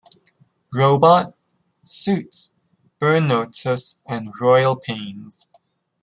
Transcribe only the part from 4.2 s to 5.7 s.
"Royal Pains".